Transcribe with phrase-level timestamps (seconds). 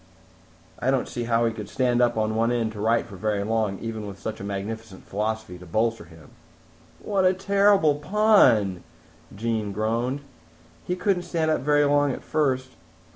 [0.79, 3.77] _'""I don't see how he could stand up on end to write for very long,
[3.77, 6.31] even with such a magnificent philosophy to bolster him."
[6.99, 8.83] "What a terrible pun,"
[9.35, 10.21] Jean groaned.
[10.87, 12.69] "He couldn't stand up very long at first.